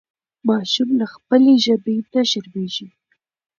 ماشوم 0.47 0.89
له 0.99 1.05
خپلې 1.13 1.53
ژبې 1.65 1.95
نه 2.13 2.21
شرمېږي. 2.29 2.87